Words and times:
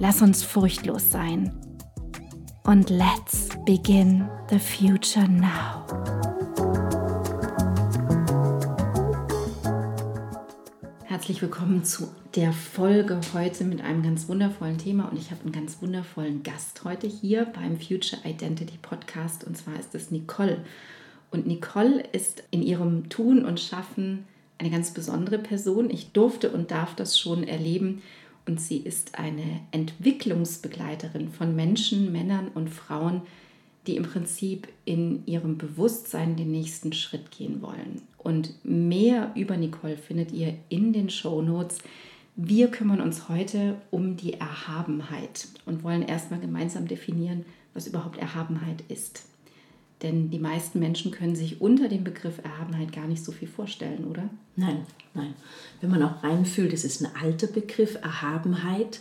Lass 0.00 0.22
uns 0.22 0.42
furchtlos 0.42 1.12
sein. 1.12 1.52
Und 2.64 2.90
let's 2.90 3.48
begin 3.64 4.28
the 4.50 4.58
future 4.58 5.28
now. 5.28 5.86
Herzlich 11.04 11.40
willkommen 11.40 11.84
zu 11.84 12.08
der 12.34 12.52
Folge 12.52 13.20
heute 13.34 13.62
mit 13.62 13.82
einem 13.82 14.02
ganz 14.02 14.26
wundervollen 14.28 14.78
Thema 14.78 15.08
und 15.08 15.16
ich 15.16 15.30
habe 15.30 15.42
einen 15.42 15.52
ganz 15.52 15.80
wundervollen 15.80 16.42
Gast 16.42 16.82
heute 16.82 17.06
hier 17.06 17.44
beim 17.44 17.78
Future 17.78 18.20
Identity 18.24 18.78
Podcast 18.82 19.44
und 19.44 19.56
zwar 19.56 19.78
ist 19.78 19.94
es 19.94 20.10
Nicole. 20.10 20.64
Und 21.30 21.46
Nicole 21.46 22.00
ist 22.12 22.42
in 22.50 22.62
ihrem 22.62 23.08
Tun 23.10 23.44
und 23.44 23.60
Schaffen 23.60 24.24
eine 24.58 24.70
ganz 24.70 24.92
besondere 24.92 25.38
Person. 25.38 25.88
Ich 25.88 26.10
durfte 26.10 26.50
und 26.50 26.72
darf 26.72 26.96
das 26.96 27.16
schon 27.16 27.44
erleben 27.44 28.02
und 28.46 28.60
sie 28.60 28.78
ist 28.78 29.18
eine 29.18 29.60
Entwicklungsbegleiterin 29.70 31.30
von 31.30 31.56
Menschen, 31.56 32.12
Männern 32.12 32.48
und 32.48 32.68
Frauen, 32.68 33.22
die 33.86 33.96
im 33.96 34.04
Prinzip 34.04 34.68
in 34.84 35.26
ihrem 35.26 35.58
Bewusstsein 35.58 36.36
den 36.36 36.50
nächsten 36.50 36.92
Schritt 36.92 37.30
gehen 37.30 37.62
wollen. 37.62 38.02
Und 38.18 38.54
mehr 38.64 39.32
über 39.34 39.56
Nicole 39.56 39.96
findet 39.96 40.32
ihr 40.32 40.54
in 40.68 40.92
den 40.92 41.10
Show 41.10 41.42
Notes. 41.42 41.78
Wir 42.36 42.68
kümmern 42.68 43.00
uns 43.00 43.28
heute 43.28 43.76
um 43.90 44.16
die 44.16 44.34
Erhabenheit 44.34 45.48
und 45.66 45.84
wollen 45.84 46.02
erstmal 46.02 46.40
gemeinsam 46.40 46.88
definieren, 46.88 47.44
was 47.74 47.86
überhaupt 47.86 48.18
Erhabenheit 48.18 48.82
ist. 48.88 49.24
Denn 50.04 50.28
die 50.28 50.38
meisten 50.38 50.80
Menschen 50.80 51.12
können 51.12 51.34
sich 51.34 51.62
unter 51.62 51.88
dem 51.88 52.04
Begriff 52.04 52.38
Erhabenheit 52.44 52.92
gar 52.92 53.06
nicht 53.06 53.24
so 53.24 53.32
viel 53.32 53.48
vorstellen, 53.48 54.04
oder? 54.04 54.28
Nein, 54.54 54.82
nein. 55.14 55.32
Wenn 55.80 55.90
man 55.90 56.02
auch 56.02 56.22
reinfühlt, 56.22 56.74
es 56.74 56.84
ist 56.84 57.00
ein 57.00 57.10
alter 57.22 57.46
Begriff, 57.46 57.96
Erhabenheit. 58.02 59.00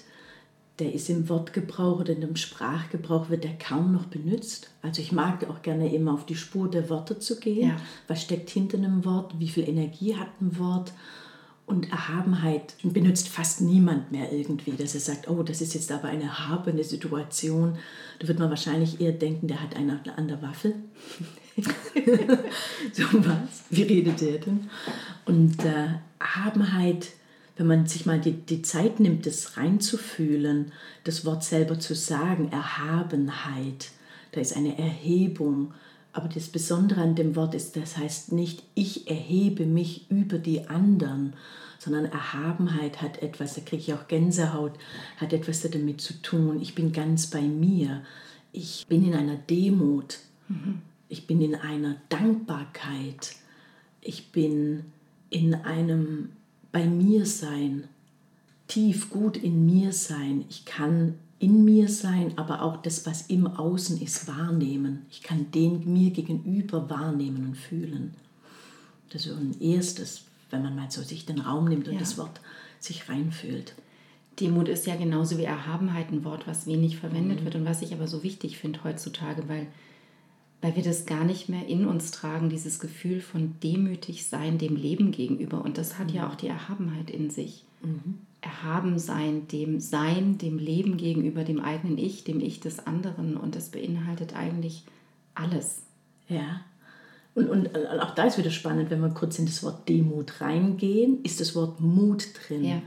Der 0.79 0.93
ist 0.93 1.09
im 1.09 1.27
Wortgebrauch 1.27 1.99
oder 1.99 2.13
in 2.13 2.21
dem 2.21 2.37
Sprachgebrauch 2.37 3.29
wird 3.29 3.43
der 3.43 3.57
kaum 3.57 3.91
noch 3.91 4.05
benutzt. 4.05 4.71
Also 4.81 5.01
ich 5.01 5.11
mag 5.11 5.47
auch 5.49 5.61
gerne 5.61 5.93
immer 5.93 6.13
auf 6.13 6.25
die 6.25 6.37
Spur 6.37 6.71
der 6.71 6.89
Worte 6.89 7.19
zu 7.19 7.37
gehen. 7.37 7.67
Ja. 7.67 7.75
Was 8.07 8.21
steckt 8.21 8.49
hinter 8.49 8.77
einem 8.77 9.03
Wort? 9.03 9.37
Wie 9.37 9.49
viel 9.49 9.67
Energie 9.67 10.15
hat 10.15 10.29
ein 10.39 10.57
Wort? 10.57 10.93
Und 11.65 11.91
Erhabenheit 11.91 12.75
benutzt 12.83 13.29
fast 13.29 13.61
niemand 13.61 14.11
mehr 14.11 14.31
irgendwie, 14.33 14.71
dass 14.71 14.95
er 14.95 14.99
sagt, 14.99 15.29
oh, 15.29 15.43
das 15.43 15.61
ist 15.61 15.73
jetzt 15.73 15.91
aber 15.91 16.09
eine 16.09 16.23
erhabene 16.23 16.83
Situation. 16.83 17.77
Da 18.19 18.27
wird 18.27 18.39
man 18.39 18.49
wahrscheinlich 18.49 18.99
eher 18.99 19.13
denken, 19.13 19.47
der 19.47 19.61
hat 19.61 19.75
eine 19.75 20.01
an 20.17 20.27
der 20.27 20.41
Waffe. 20.41 20.73
so 22.91 23.03
was. 23.13 23.63
Wie 23.69 23.83
redet 23.83 24.19
der 24.19 24.39
denn? 24.39 24.69
Und 25.25 25.63
äh, 25.63 25.87
Erhabenheit, 26.19 27.09
wenn 27.55 27.67
man 27.67 27.85
sich 27.85 28.05
mal 28.05 28.19
die, 28.19 28.33
die 28.33 28.61
Zeit 28.61 28.99
nimmt, 28.99 29.25
das 29.25 29.55
reinzufühlen, 29.55 30.71
das 31.03 31.25
Wort 31.25 31.43
selber 31.43 31.79
zu 31.79 31.95
sagen, 31.95 32.51
Erhabenheit, 32.51 33.91
da 34.31 34.41
ist 34.41 34.55
eine 34.55 34.77
Erhebung. 34.77 35.73
Aber 36.13 36.29
das 36.29 36.47
Besondere 36.47 37.01
an 37.01 37.15
dem 37.15 37.35
Wort 37.35 37.55
ist, 37.55 37.75
das 37.75 37.97
heißt 37.97 38.31
nicht, 38.31 38.63
ich 38.75 39.09
erhebe 39.09 39.65
mich 39.65 40.09
über 40.11 40.37
die 40.37 40.67
anderen, 40.67 41.33
sondern 41.79 42.05
Erhabenheit 42.05 43.01
hat 43.01 43.21
etwas, 43.21 43.55
da 43.55 43.61
kriege 43.61 43.81
ich 43.81 43.93
auch 43.93 44.07
Gänsehaut, 44.07 44.73
hat 45.17 45.33
etwas 45.33 45.61
damit 45.69 46.01
zu 46.01 46.13
tun. 46.21 46.61
Ich 46.61 46.75
bin 46.75 46.93
ganz 46.93 47.27
bei 47.27 47.41
mir. 47.41 48.03
Ich 48.51 48.85
bin 48.87 49.03
in 49.03 49.15
einer 49.15 49.35
Demut. 49.35 50.19
Mhm. 50.47 50.81
Ich 51.09 51.25
bin 51.25 51.41
in 51.41 51.55
einer 51.55 51.95
Dankbarkeit. 52.09 53.35
Ich 53.99 54.31
bin 54.31 54.85
in 55.31 55.55
einem 55.55 56.29
bei 56.71 56.85
mir 56.85 57.25
sein, 57.25 57.87
tief 58.67 59.09
gut 59.09 59.37
in 59.37 59.65
mir 59.65 59.93
sein. 59.93 60.45
Ich 60.49 60.65
kann 60.65 61.15
in 61.43 61.65
mir 61.65 61.89
sein, 61.89 62.37
aber 62.37 62.61
auch 62.61 62.77
das, 62.77 63.05
was 63.05 63.23
im 63.23 63.47
Außen 63.47 64.01
ist, 64.01 64.27
wahrnehmen. 64.29 65.05
Ich 65.11 65.21
kann 65.21 65.51
den 65.51 65.91
mir 65.91 66.11
gegenüber 66.11 66.89
wahrnehmen 66.89 67.45
und 67.47 67.57
fühlen. 67.57 68.13
Das 69.09 69.25
ist 69.25 69.35
ein 69.35 69.59
erstes, 69.59 70.23
wenn 70.49 70.63
man 70.63 70.77
mal 70.77 70.89
so 70.89 71.01
sich 71.01 71.25
den 71.25 71.41
Raum 71.41 71.65
nimmt 71.65 71.89
und 71.89 71.95
ja. 71.95 71.99
das 71.99 72.17
Wort 72.17 72.39
sich 72.79 73.09
reinfühlt. 73.09 73.75
Demut 74.39 74.69
ist 74.69 74.87
ja 74.87 74.95
genauso 74.95 75.37
wie 75.37 75.43
Erhabenheit 75.43 76.11
ein 76.13 76.23
Wort, 76.23 76.47
was 76.47 76.65
wenig 76.65 76.97
verwendet 76.97 77.41
mhm. 77.41 77.45
wird 77.45 77.55
und 77.55 77.65
was 77.65 77.81
ich 77.81 77.93
aber 77.93 78.07
so 78.07 78.23
wichtig 78.23 78.57
finde 78.57 78.81
heutzutage, 78.85 79.49
weil, 79.49 79.67
weil 80.63 80.75
wir 80.75 80.81
das 80.83 81.05
gar 81.05 81.23
nicht 81.23 81.47
mehr 81.49 81.67
in 81.67 81.85
uns 81.85 82.09
tragen, 82.09 82.49
dieses 82.49 82.79
Gefühl 82.79 83.21
von 83.21 83.55
demütig 83.61 84.25
sein 84.25 84.57
dem 84.57 84.75
Leben 84.75 85.11
gegenüber. 85.11 85.63
Und 85.63 85.77
das 85.77 85.99
hat 85.99 86.07
mhm. 86.07 86.15
ja 86.15 86.29
auch 86.29 86.35
die 86.35 86.47
Erhabenheit 86.47 87.11
in 87.11 87.29
sich. 87.29 87.65
Mhm 87.83 88.15
erhaben 88.43 88.99
sein, 88.99 89.47
dem 89.47 89.79
Sein, 89.79 90.37
dem 90.37 90.57
Leben 90.57 90.97
gegenüber, 90.97 91.43
dem 91.43 91.61
eigenen 91.61 91.97
Ich, 91.97 92.23
dem 92.23 92.41
Ich 92.41 92.59
des 92.59 92.85
anderen. 92.85 93.37
Und 93.37 93.55
das 93.55 93.69
beinhaltet 93.69 94.35
eigentlich 94.35 94.83
alles. 95.33 95.83
Ja. 96.27 96.61
Und, 97.35 97.49
und 97.49 97.75
auch 97.75 98.13
da 98.13 98.25
ist 98.25 98.37
wieder 98.37 98.51
spannend, 98.51 98.89
wenn 98.89 99.01
wir 99.01 99.09
kurz 99.09 99.39
in 99.39 99.45
das 99.45 99.63
Wort 99.63 99.87
Demut 99.87 100.41
reingehen, 100.41 101.23
ist 101.23 101.39
das 101.39 101.55
Wort 101.55 101.79
Mut 101.79 102.27
drin. 102.47 102.65
Ja. 102.65 102.81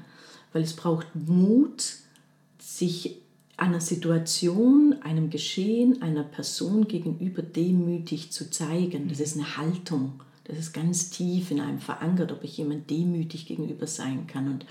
Weil 0.53 0.63
es 0.63 0.77
braucht 0.77 1.07
Mut, 1.15 1.97
sich 2.59 3.19
einer 3.57 3.81
Situation, 3.81 4.97
einem 5.03 5.31
Geschehen, 5.31 6.03
einer 6.03 6.25
Person 6.25 6.89
gegenüber 6.89 7.43
demütig 7.43 8.31
zu 8.31 8.51
zeigen. 8.51 9.09
Das 9.09 9.21
ist 9.21 9.37
eine 9.37 9.57
Haltung. 9.57 10.21
Das 10.45 10.59
ist 10.59 10.73
ganz 10.73 11.11
tief 11.11 11.51
in 11.51 11.61
einem 11.61 11.81
verankert, 11.81 12.33
ob 12.33 12.45
ich 12.45 12.59
jemand 12.59 12.91
demütig 12.91 13.47
gegenüber 13.47 13.87
sein 13.87 14.27
kann. 14.27 14.49
Und 14.49 14.67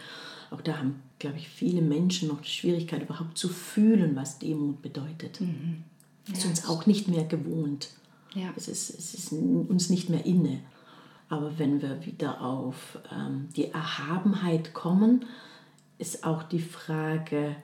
auch 0.52 0.62
da 0.62 0.78
haben, 0.78 1.02
glaube 1.20 1.38
ich, 1.38 1.50
viele 1.50 1.82
Menschen 1.82 2.30
noch 2.30 2.42
die 2.42 2.50
Schwierigkeit, 2.50 3.02
überhaupt 3.02 3.38
zu 3.38 3.50
fühlen, 3.50 4.16
was 4.16 4.40
Demut 4.40 4.82
bedeutet. 4.82 5.42
Mhm. 5.42 5.84
Ja. 6.28 6.34
Das 6.34 6.40
ist 6.40 6.46
uns 6.46 6.70
auch 6.70 6.86
nicht 6.86 7.08
mehr 7.08 7.24
gewohnt. 7.24 7.90
Ja. 8.36 8.54
Es, 8.56 8.68
ist, 8.68 8.90
es 8.90 9.14
ist 9.14 9.32
uns 9.32 9.90
nicht 9.90 10.10
mehr 10.10 10.26
inne. 10.26 10.60
Aber 11.28 11.58
wenn 11.58 11.82
wir 11.82 12.06
wieder 12.06 12.42
auf 12.42 13.00
ähm, 13.12 13.50
die 13.56 13.72
Erhabenheit 13.72 14.74
kommen, 14.74 15.26
ist 15.98 16.24
auch 16.24 16.44
die 16.44 16.60
Frage, 16.60 17.56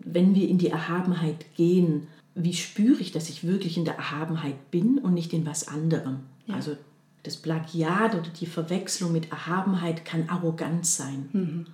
wenn 0.00 0.34
wir 0.34 0.48
in 0.48 0.58
die 0.58 0.68
Erhabenheit 0.68 1.54
gehen, 1.56 2.08
wie 2.34 2.54
spüre 2.54 3.00
ich, 3.00 3.12
dass 3.12 3.28
ich 3.28 3.44
wirklich 3.44 3.76
in 3.76 3.84
der 3.84 3.96
Erhabenheit 3.96 4.70
bin 4.70 4.98
und 4.98 5.14
nicht 5.14 5.32
in 5.32 5.46
was 5.46 5.68
anderem? 5.68 6.20
Ja. 6.46 6.54
Also 6.54 6.76
das 7.22 7.36
Plagiat 7.36 8.14
oder 8.14 8.28
die 8.28 8.46
Verwechslung 8.46 9.12
mit 9.12 9.30
Erhabenheit 9.30 10.04
kann 10.04 10.28
Arroganz 10.28 10.96
sein. 10.96 11.28
Mhm. 11.32 11.66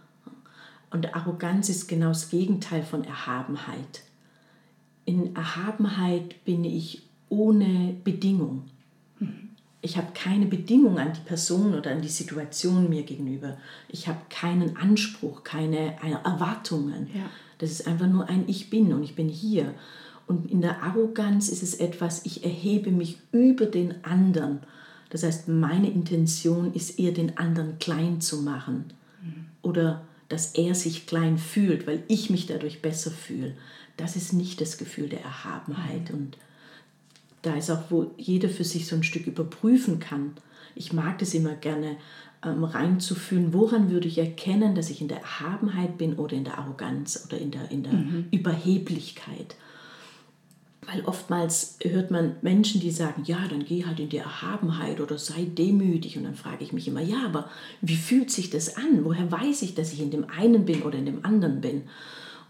Und 0.90 1.14
Arroganz 1.14 1.69
ist 1.69 1.88
genau 1.88 2.08
das 2.08 2.31
Gegenteil 2.31 2.82
von 2.82 3.05
Erhabenheit. 3.05 4.02
In 5.05 5.37
Erhabenheit 5.37 6.44
bin 6.44 6.64
ich 6.64 7.02
ohne 7.29 7.94
Bedingung. 8.02 8.64
Mhm. 9.19 9.50
Ich 9.82 9.96
habe 9.96 10.08
keine 10.14 10.46
Bedingung 10.46 10.99
an 10.99 11.12
die 11.12 11.20
Person 11.20 11.75
oder 11.75 11.93
an 11.93 12.02
die 12.02 12.08
Situation 12.08 12.88
mir 12.88 13.02
gegenüber. 13.05 13.56
Ich 13.88 14.08
habe 14.08 14.19
keinen 14.31 14.76
Anspruch, 14.76 15.44
keine 15.44 15.96
Erwartungen. 16.25 17.08
Ja. 17.14 17.31
Das 17.58 17.70
ist 17.70 17.87
einfach 17.87 18.06
nur 18.06 18.29
ein 18.29 18.44
Ich 18.47 18.70
bin 18.70 18.93
und 18.93 19.03
ich 19.03 19.14
bin 19.14 19.29
hier. 19.29 19.75
Und 20.26 20.50
in 20.50 20.61
der 20.61 20.82
Arroganz 20.82 21.49
ist 21.49 21.62
es 21.62 21.75
etwas, 21.75 22.26
ich 22.26 22.44
erhebe 22.44 22.91
mich 22.91 23.19
über 23.32 23.67
den 23.67 24.05
anderen 24.05 24.61
das 25.11 25.23
heißt, 25.23 25.49
meine 25.49 25.91
Intention 25.91 26.73
ist 26.75 26.99
eher, 26.99 27.12
den 27.12 27.38
anderen 27.38 27.79
klein 27.79 28.20
zu 28.20 28.43
machen 28.43 28.93
mhm. 29.23 29.47
oder 29.62 30.05
dass 30.29 30.55
er 30.55 30.75
sich 30.75 31.06
klein 31.06 31.38
fühlt, 31.38 31.87
weil 31.87 32.03
ich 32.08 32.31
mich 32.31 32.47
dadurch 32.47 32.82
besser 32.82 33.11
fühle. 33.11 33.55
Das 33.97 34.17
ist 34.17 34.32
nicht 34.32 34.61
das 34.61 34.76
Gefühl 34.76 35.08
der 35.08 35.23
Erhabenheit. 35.23 36.11
Mhm. 36.11 36.19
Und 36.19 36.38
da 37.43 37.55
ist 37.55 37.70
auch, 37.70 37.91
wo 37.91 38.11
jeder 38.17 38.49
für 38.49 38.64
sich 38.64 38.87
so 38.87 38.97
ein 38.97 39.05
Stück 39.05 39.26
überprüfen 39.26 40.00
kann. 40.00 40.32
Ich 40.75 40.93
mag 40.93 41.19
das 41.19 41.32
immer 41.32 41.55
gerne 41.55 41.97
ähm, 42.44 42.64
reinzufühlen, 42.64 43.52
woran 43.52 43.90
würde 43.90 44.08
ich 44.08 44.18
erkennen, 44.18 44.74
dass 44.74 44.90
ich 44.90 45.00
in 45.00 45.08
der 45.08 45.20
Erhabenheit 45.20 45.98
bin 45.98 46.14
oder 46.14 46.36
in 46.36 46.44
der 46.44 46.58
Arroganz 46.58 47.24
oder 47.26 47.38
in 47.38 47.50
der, 47.50 47.70
in 47.70 47.82
der 47.82 47.92
mhm. 47.92 48.26
Überheblichkeit. 48.30 49.56
Weil 50.86 51.04
oftmals 51.04 51.78
hört 51.82 52.12
man 52.12 52.36
Menschen, 52.42 52.80
die 52.80 52.92
sagen, 52.92 53.24
ja, 53.24 53.38
dann 53.48 53.64
geh 53.64 53.84
halt 53.84 53.98
in 53.98 54.08
die 54.08 54.18
Erhabenheit 54.18 55.00
oder 55.00 55.18
sei 55.18 55.44
demütig. 55.44 56.16
Und 56.16 56.24
dann 56.24 56.36
frage 56.36 56.62
ich 56.62 56.72
mich 56.72 56.86
immer, 56.86 57.00
ja, 57.00 57.24
aber 57.24 57.50
wie 57.80 57.96
fühlt 57.96 58.30
sich 58.30 58.50
das 58.50 58.76
an? 58.76 59.04
Woher 59.04 59.30
weiß 59.30 59.62
ich, 59.62 59.74
dass 59.74 59.92
ich 59.92 60.00
in 60.00 60.12
dem 60.12 60.30
einen 60.30 60.64
bin 60.64 60.82
oder 60.82 60.96
in 60.96 61.06
dem 61.06 61.24
anderen 61.24 61.60
bin? 61.60 61.82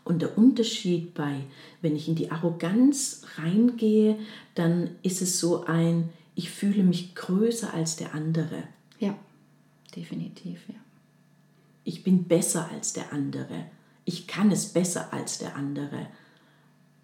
Und 0.04 0.20
der 0.20 0.36
Unterschied 0.36 1.14
bei, 1.14 1.40
wenn 1.80 1.96
ich 1.96 2.08
in 2.08 2.14
die 2.14 2.30
Arroganz 2.30 3.22
reingehe, 3.38 4.18
dann 4.54 4.90
ist 5.02 5.22
es 5.22 5.40
so 5.40 5.64
ein, 5.64 6.10
ich 6.34 6.50
fühle 6.50 6.84
mich 6.84 7.14
größer 7.14 7.72
als 7.72 7.96
der 7.96 8.14
andere. 8.14 8.64
Ja, 9.00 9.16
definitiv, 9.96 10.68
ja. 10.68 10.74
Ich 11.84 12.02
bin 12.02 12.24
besser 12.24 12.68
als 12.70 12.92
der 12.92 13.12
andere. 13.12 13.66
Ich 14.04 14.26
kann 14.26 14.50
es 14.50 14.66
besser 14.66 15.12
als 15.12 15.38
der 15.38 15.56
andere. 15.56 16.08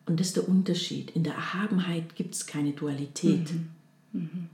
Und 0.07 0.19
das 0.19 0.29
ist 0.29 0.37
der 0.37 0.49
Unterschied. 0.49 1.13
In 1.13 1.23
der 1.23 1.35
Erhabenheit 1.35 2.17
gibt 2.17 2.35
es 2.35 2.47
keine 2.47 2.73
Dualität. 2.73 3.53
Mhm. 3.53 3.69
Mhm. 4.13 4.49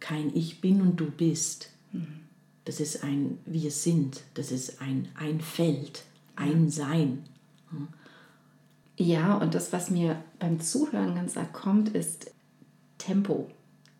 Kein 0.00 0.34
Ich 0.34 0.60
bin 0.60 0.80
und 0.80 0.96
du 0.96 1.10
bist. 1.10 1.70
Mhm. 1.92 2.20
Das 2.64 2.80
ist 2.80 3.04
ein 3.04 3.38
Wir 3.46 3.70
sind. 3.70 4.24
Das 4.34 4.50
ist 4.50 4.80
ein, 4.82 5.08
ein 5.14 5.40
Feld, 5.40 6.02
ein 6.34 6.68
Sein. 6.68 7.24
Ja, 8.98 9.36
und 9.36 9.54
das, 9.54 9.72
was 9.72 9.90
mir 9.90 10.22
beim 10.38 10.60
Zuhören 10.60 11.14
ganz 11.14 11.36
arg 11.36 11.52
kommt, 11.52 11.90
ist 11.90 12.32
Tempo. 12.98 13.50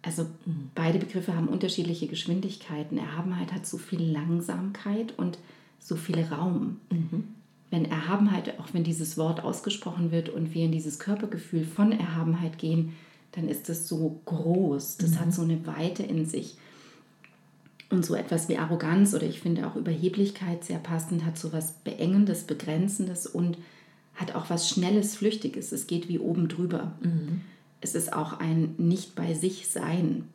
Also 0.07 0.27
beide 0.75 0.99
Begriffe 0.99 1.37
haben 1.37 1.49
unterschiedliche 1.49 2.07
Geschwindigkeiten. 2.07 2.97
Erhabenheit 2.97 3.53
hat 3.53 3.67
so 3.67 3.77
viel 3.77 4.01
Langsamkeit 4.01 5.19
und 5.19 5.39
so 5.79 5.97
viel 5.97 6.21
Raum. 6.23 6.79
Mhm 6.91 7.25
wenn 7.71 7.85
Erhabenheit, 7.85 8.59
auch 8.61 8.69
wenn 8.73 8.85
dieses 8.85 9.19
Wort 9.19 9.43
ausgesprochen 9.43 10.11
wird 10.13 10.29
und 10.29 10.55
wir 10.55 10.65
in 10.65 10.73
dieses 10.73 10.99
Körpergefühl 10.99 11.65
von 11.65 11.93
Erhabenheit 11.93 12.59
gehen, 12.59 12.93
dann 13.33 13.49
ist 13.49 13.69
das 13.69 13.89
so 13.89 14.21
groß, 14.25 14.99
das 14.99 15.13
mhm. 15.13 15.21
hat 15.21 15.35
so 15.35 15.43
eine 15.43 15.67
Weite 15.67 16.03
in 16.03 16.27
sich. 16.27 16.57
Und 17.91 18.05
so 18.05 18.15
etwas 18.15 18.49
wie 18.49 18.59
Arroganz 18.59 19.15
oder 19.15 19.27
ich 19.27 19.41
finde 19.41 19.67
auch 19.67 19.77
Überheblichkeit 19.77 20.65
sehr 20.65 20.79
passend, 20.79 21.25
hat 21.25 21.39
so 21.39 21.53
was 21.53 21.73
Beengendes, 21.73 22.45
Begrenzendes 22.45 23.27
und 23.27 23.59
hat 24.15 24.35
auch 24.35 24.51
was 24.51 24.69
Schnelles, 24.69 25.15
Flüchtiges. 25.15 25.71
Es 25.71 25.87
geht 25.87 26.09
wie 26.09 26.19
oben 26.19 26.49
drüber. 26.49 26.93
Mhm. 27.03 27.43
Es 27.81 27.95
ist 27.95 28.13
auch 28.13 28.39
ein 28.39 28.75
Nicht 28.79 29.15
bei 29.15 29.35
sich 29.35 29.69
Sein. 29.69 30.29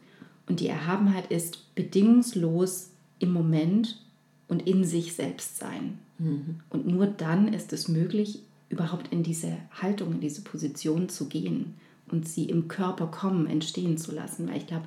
Und 0.47 0.59
die 0.59 0.67
Erhabenheit 0.67 1.31
ist 1.31 1.73
bedingungslos 1.75 2.89
im 3.19 3.31
Moment 3.31 4.01
und 4.47 4.67
in 4.67 4.83
sich 4.83 5.13
selbst 5.13 5.57
sein. 5.57 5.99
Mhm. 6.17 6.59
Und 6.69 6.87
nur 6.87 7.07
dann 7.07 7.53
ist 7.53 7.71
es 7.73 7.87
möglich, 7.87 8.39
überhaupt 8.69 9.11
in 9.11 9.23
diese 9.23 9.57
Haltung, 9.81 10.13
in 10.13 10.21
diese 10.21 10.41
Position 10.41 11.09
zu 11.09 11.27
gehen 11.27 11.75
und 12.09 12.27
sie 12.27 12.45
im 12.45 12.67
Körper 12.67 13.07
kommen, 13.07 13.47
entstehen 13.47 13.97
zu 13.97 14.11
lassen. 14.11 14.49
Weil 14.49 14.57
ich 14.57 14.67
glaube, 14.67 14.85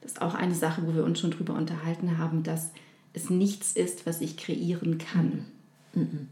das 0.00 0.12
ist 0.12 0.22
auch 0.22 0.34
eine 0.34 0.54
Sache, 0.54 0.82
wo 0.86 0.94
wir 0.94 1.04
uns 1.04 1.20
schon 1.20 1.30
drüber 1.30 1.54
unterhalten 1.54 2.18
haben, 2.18 2.42
dass 2.42 2.72
es 3.12 3.30
nichts 3.30 3.72
ist, 3.72 4.06
was 4.06 4.20
ich 4.20 4.36
kreieren 4.36 4.98
kann. 4.98 5.46
Mhm. 5.94 6.02
mhm. 6.02 6.28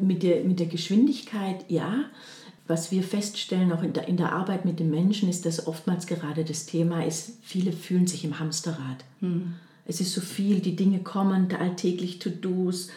Mit, 0.00 0.22
der, 0.22 0.44
mit 0.44 0.58
der 0.58 0.68
Geschwindigkeit, 0.68 1.66
ja. 1.68 2.04
Was 2.70 2.90
wir 2.90 3.02
feststellen, 3.02 3.72
auch 3.72 3.82
in 3.82 3.92
der, 3.92 4.08
in 4.08 4.16
der 4.16 4.32
Arbeit 4.32 4.64
mit 4.64 4.78
den 4.78 4.90
Menschen, 4.90 5.28
ist, 5.28 5.44
dass 5.44 5.66
oftmals 5.66 6.06
gerade 6.06 6.44
das 6.44 6.66
Thema 6.66 7.04
ist, 7.04 7.32
viele 7.42 7.72
fühlen 7.72 8.06
sich 8.06 8.24
im 8.24 8.38
Hamsterrad. 8.38 9.04
Mhm 9.20 9.54
es 9.90 10.00
ist 10.00 10.12
so 10.12 10.20
viel, 10.20 10.60
die 10.60 10.76
Dinge 10.76 11.00
kommen, 11.00 11.48
da 11.48 11.56
alltäglich 11.56 12.20
To-Dos, 12.20 12.88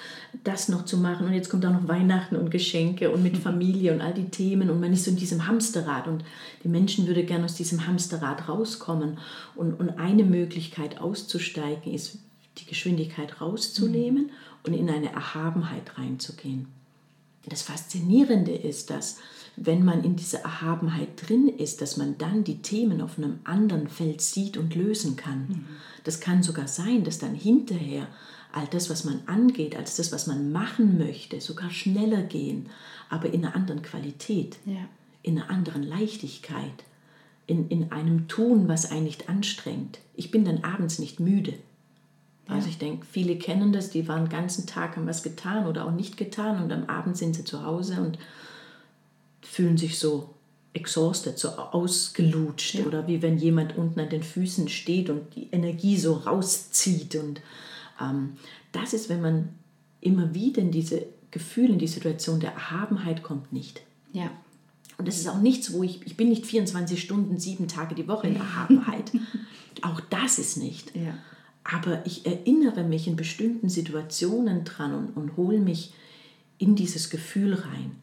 das 0.44 0.70
noch 0.70 0.86
zu 0.86 0.98
machen 0.98 1.26
und 1.26 1.34
jetzt 1.34 1.50
kommt 1.50 1.66
auch 1.66 1.74
noch 1.74 1.88
Weihnachten 1.88 2.36
und 2.36 2.52
Geschenke 2.52 3.10
und 3.10 3.24
mit 3.24 3.36
Familie 3.36 3.94
und 3.94 4.02
all 4.02 4.14
die 4.14 4.30
Themen 4.30 4.70
und 4.70 4.80
man 4.80 4.94
ist 4.94 5.06
so 5.06 5.12
in 5.12 5.18
diesem 5.18 5.48
Hamsterrad 5.48 6.08
und 6.08 6.24
die 6.64 6.68
Menschen 6.68 7.08
würden 7.08 7.26
gerne 7.26 7.46
aus 7.46 7.56
diesem 7.56 7.88
Hamsterrad 7.88 8.48
rauskommen 8.48 9.18
und, 9.56 9.74
und 9.74 9.98
eine 9.98 10.24
Möglichkeit 10.24 11.02
auszusteigen 11.02 11.92
ist, 11.92 12.20
die 12.60 12.66
Geschwindigkeit 12.66 13.42
rauszunehmen 13.42 14.26
mhm. 14.26 14.32
und 14.64 14.74
in 14.74 14.88
eine 14.88 15.12
Erhabenheit 15.12 15.98
reinzugehen. 15.98 16.68
Das 17.48 17.64
Faszinierende 17.64 18.54
ist, 18.54 18.92
dass 18.92 19.18
wenn 19.56 19.86
man 19.86 20.04
in 20.04 20.16
dieser 20.16 20.40
Erhabenheit 20.40 21.10
drin 21.28 21.48
ist, 21.48 21.82
dass 21.82 21.98
man 21.98 22.18
dann 22.18 22.44
die 22.44 22.62
Themen 22.62 23.02
auf 23.02 23.18
einem 23.18 23.40
anderen 23.44 23.88
Feld 23.88 24.22
sieht 24.22 24.58
und 24.58 24.76
lösen 24.76 25.16
kann. 25.16 25.48
Mhm. 25.48 25.66
Das 26.04 26.20
kann 26.20 26.42
sogar 26.42 26.68
sein, 26.68 27.04
dass 27.04 27.20
dann 27.20 27.36
hinterher 27.36 28.08
all 28.52 28.68
das, 28.68 28.90
was 28.90 29.04
man 29.04 29.22
angeht, 29.26 29.76
als 29.76 29.96
das, 29.96 30.12
was 30.12 30.28
man 30.28 30.52
machen 30.52 30.98
möchte, 30.98 31.40
sogar 31.42 31.70
schneller 31.70 32.22
gehen, 32.24 32.68
aber 33.10 33.34
in 33.34 33.46
einer 33.46 33.56
anderen 33.56 33.82
Qualität, 33.82 34.58
ja. 34.66 34.88
in 35.22 35.40
einer 35.40 35.50
anderen 35.50 35.84
Leichtigkeit, 35.84 36.84
in, 37.46 37.68
in 37.70 37.92
einem 37.92 38.28
Tun, 38.28 38.68
was 38.68 38.90
einen 38.90 39.04
nicht 39.04 39.30
anstrengt. 39.30 40.00
Ich 40.16 40.32
bin 40.32 40.46
dann 40.46 40.64
abends 40.64 41.00
nicht 41.00 41.20
müde. 41.20 41.54
Ja. 42.48 42.56
Also 42.56 42.70
ich 42.70 42.78
denke, 42.78 43.06
viele 43.06 43.38
kennen 43.38 43.74
das, 43.74 43.90
die 43.90 44.08
waren 44.08 44.26
den 44.26 44.32
ganzen 44.32 44.66
Tag, 44.66 44.98
haben 44.98 45.08
was 45.08 45.24
getan 45.24 45.68
oder 45.68 45.86
auch 45.86 45.92
nicht 45.92 46.18
getan 46.18 46.64
und 46.64 46.72
am 46.72 46.86
Abend 46.86 47.18
sind 47.18 47.36
sie 47.36 47.44
zu 47.44 47.64
Hause 47.64 48.02
und 48.02 48.18
fühlen 49.44 49.78
sich 49.78 50.00
so 50.00 50.34
exhausted, 50.74 51.38
so 51.38 51.50
ausgelutscht 51.50 52.76
ja. 52.76 52.86
oder 52.86 53.08
wie 53.08 53.22
wenn 53.22 53.38
jemand 53.38 53.78
unten 53.78 54.00
an 54.00 54.10
den 54.10 54.24
Füßen 54.24 54.68
steht 54.70 55.10
und 55.10 55.36
die 55.36 55.50
Energie 55.52 55.98
so 55.98 56.14
rauszieht. 56.14 57.16
Und 57.16 57.42
ähm, 58.02 58.38
das 58.72 58.94
ist, 58.94 59.10
wenn 59.10 59.22
man 59.22 59.50
immer 60.02 60.34
wieder 60.34 60.62
in 60.62 60.72
diese 60.72 61.06
Gefühle, 61.32 61.74
in 61.74 61.80
die 61.80 61.88
Situation 61.88 62.40
der 62.40 62.54
Erhabenheit 62.54 63.24
kommt, 63.24 63.54
nicht. 63.54 63.82
Ja. 64.12 64.32
Und 64.98 65.08
das 65.08 65.18
ist 65.18 65.28
auch 65.28 65.40
nichts, 65.40 65.74
wo 65.74 65.84
ich, 65.84 66.06
ich 66.06 66.18
bin 66.18 66.30
nicht 66.30 66.46
24 66.46 67.02
Stunden, 67.02 67.40
sieben 67.40 67.68
Tage 67.68 67.96
die 67.96 68.08
Woche 68.08 68.28
in 68.28 68.36
Erhabenheit. 68.36 69.12
auch 69.82 70.00
das 70.00 70.40
ist 70.40 70.58
nicht. 70.58 70.96
Ja. 70.96 71.18
Aber 71.64 72.06
ich 72.06 72.26
erinnere 72.26 72.84
mich 72.84 73.08
in 73.08 73.16
bestimmten 73.16 73.70
Situationen 73.70 74.66
dran 74.66 74.94
und, 74.94 75.18
und 75.18 75.38
hole 75.38 75.60
mich 75.60 75.94
in 76.58 76.76
dieses 76.76 77.10
Gefühl 77.10 77.54
rein. 77.54 77.96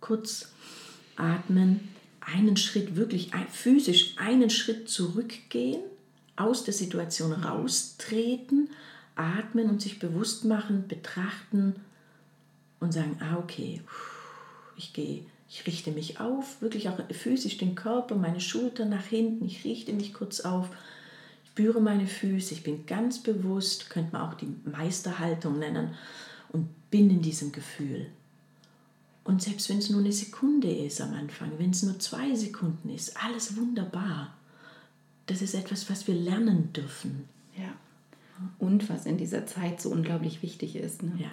Kurz 0.00 0.52
atmen, 1.18 1.88
einen 2.20 2.56
Schritt 2.56 2.96
wirklich 2.96 3.30
physisch 3.52 4.14
einen 4.18 4.50
Schritt 4.50 4.88
zurückgehen, 4.88 5.80
aus 6.36 6.64
der 6.64 6.74
Situation 6.74 7.36
mhm. 7.36 7.44
raustreten, 7.44 8.70
atmen 9.16 9.68
und 9.68 9.82
sich 9.82 9.98
bewusst 9.98 10.44
machen, 10.44 10.86
betrachten 10.86 11.74
und 12.80 12.92
sagen, 12.92 13.18
ah 13.20 13.36
okay, 13.38 13.82
ich 14.76 14.92
gehe, 14.92 15.24
ich 15.48 15.66
richte 15.66 15.90
mich 15.90 16.20
auf, 16.20 16.62
wirklich 16.62 16.88
auch 16.88 16.98
physisch 17.10 17.58
den 17.58 17.74
Körper, 17.74 18.14
meine 18.14 18.40
Schulter 18.40 18.84
nach 18.84 19.04
hinten, 19.04 19.44
ich 19.44 19.64
richte 19.64 19.92
mich 19.92 20.14
kurz 20.14 20.40
auf, 20.40 20.68
ich 21.42 21.50
spüre 21.50 21.80
meine 21.80 22.06
Füße, 22.06 22.54
ich 22.54 22.62
bin 22.62 22.86
ganz 22.86 23.20
bewusst, 23.20 23.90
könnte 23.90 24.12
man 24.12 24.30
auch 24.30 24.34
die 24.34 24.54
Meisterhaltung 24.64 25.58
nennen 25.58 25.94
und 26.50 26.68
bin 26.90 27.10
in 27.10 27.22
diesem 27.22 27.50
Gefühl. 27.50 28.06
Und 29.28 29.42
selbst 29.42 29.68
wenn 29.68 29.76
es 29.76 29.90
nur 29.90 30.00
eine 30.00 30.10
Sekunde 30.10 30.72
ist 30.72 31.02
am 31.02 31.12
Anfang, 31.12 31.50
wenn 31.58 31.68
es 31.68 31.82
nur 31.82 31.98
zwei 31.98 32.34
Sekunden 32.34 32.88
ist, 32.88 33.14
alles 33.22 33.58
wunderbar. 33.58 34.34
Das 35.26 35.42
ist 35.42 35.52
etwas, 35.52 35.90
was 35.90 36.06
wir 36.06 36.14
lernen 36.14 36.72
dürfen. 36.72 37.28
Ja. 37.54 37.74
Und 38.58 38.88
was 38.88 39.04
in 39.04 39.18
dieser 39.18 39.44
Zeit 39.44 39.82
so 39.82 39.90
unglaublich 39.90 40.42
wichtig 40.42 40.76
ist. 40.76 41.02
Ne? 41.02 41.12
Ja. 41.18 41.28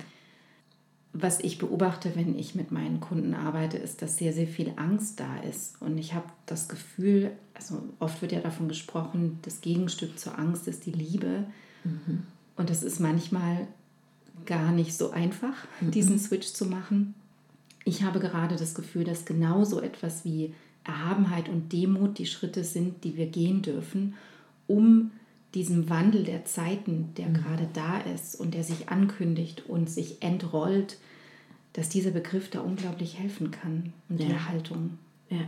Was 1.14 1.40
ich 1.40 1.58
beobachte, 1.58 2.12
wenn 2.16 2.38
ich 2.38 2.54
mit 2.54 2.70
meinen 2.70 3.00
Kunden 3.00 3.34
arbeite, 3.34 3.78
ist, 3.78 4.02
dass 4.02 4.18
sehr, 4.18 4.34
sehr 4.34 4.48
viel 4.48 4.74
Angst 4.76 5.22
da 5.22 5.38
ist. 5.38 5.82
Und 5.82 5.98
ich 5.98 6.14
habe 6.14 6.28
das 6.48 6.68
Gefühl, 6.68 7.32
also 7.54 7.82
oft 8.00 8.22
wird 8.22 8.34
ja 8.34 8.42
davon 8.42 8.68
gesprochen, 8.68 9.40
das 9.44 9.62
Gegenstück 9.62 10.20
zur 10.20 10.38
Angst 10.38 10.68
ist 10.68 10.86
die 10.86 10.92
Liebe. 10.92 11.46
Mhm. 11.86 12.24
Und 12.58 12.70
das 12.70 12.84
ist 12.84 13.00
manchmal 13.00 13.70
gar 14.46 14.74
nicht 14.74 14.98
so 14.98 15.12
einfach, 15.12 15.56
mhm. 15.80 15.92
diesen 15.92 16.20
Switch 16.20 16.52
zu 16.52 16.66
machen 16.66 17.16
ich 17.86 18.04
habe 18.04 18.20
gerade 18.20 18.56
das 18.56 18.74
Gefühl, 18.74 19.06
dass 19.06 19.26
genauso 19.26 19.80
etwas 19.80 20.26
wie 20.26 20.54
Erhabenheit 20.84 21.48
und 21.48 21.72
Demut 21.72 22.18
die 22.18 22.26
Schritte 22.26 22.64
sind, 22.64 23.04
die 23.04 23.16
wir 23.16 23.28
gehen 23.28 23.62
dürfen, 23.62 24.16
um 24.68 25.12
diesem 25.54 25.90
Wandel 25.90 26.24
der 26.24 26.46
Zeiten, 26.46 27.14
der 27.16 27.30
mhm. 27.30 27.34
gerade 27.36 27.70
da 27.74 28.00
ist 28.00 28.36
und 28.36 28.54
der 28.54 28.64
sich 28.64 28.90
ankündigt 28.90 29.64
und 29.68 29.90
sich 29.90 30.22
entrollt, 30.22 30.98
dass 31.74 31.88
dieser 31.90 32.12
Begriff 32.12 32.50
da 32.50 32.60
unglaublich 32.60 33.20
helfen 33.20 33.52
kann 33.52 33.94
und 34.10 34.20
ja. 34.20 34.28
die 34.28 34.40
Haltung. 34.40 34.98
Ja. 35.30 35.42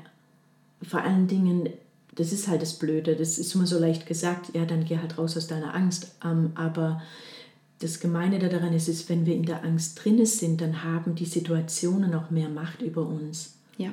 Vor 0.82 1.02
allen 1.02 1.28
Dingen, 1.28 1.70
das 2.16 2.32
ist 2.32 2.48
halt 2.48 2.62
das 2.62 2.78
Blöde, 2.78 3.16
das 3.16 3.38
ist 3.38 3.56
immer 3.56 3.66
so 3.68 3.80
leicht 3.80 4.06
gesagt, 4.06 4.56
ja, 4.56 4.66
dann 4.66 4.86
geh 4.86 4.98
halt 4.98 5.18
raus 5.18 5.36
aus 5.36 5.48
deiner 5.48 5.74
Angst. 5.74 6.16
Ähm, 6.24 6.52
aber 6.56 7.02
das 7.80 8.00
Gemeine 8.00 8.40
daran 8.40 8.74
ist, 8.74 8.88
ist, 8.88 9.10
wenn 9.10 9.26
wir 9.26 9.36
in 9.36 9.46
der 9.46 9.64
Angst 9.64 10.04
drinne 10.04 10.26
sind, 10.26 10.62
dann 10.62 10.84
haben 10.84 11.16
die 11.16 11.26
Situationen 11.26 12.16
auch 12.16 12.32
mehr 12.32 12.50
Macht 12.50 12.82
über 12.82 13.06
uns. 13.06 13.54
Ja. 13.78 13.92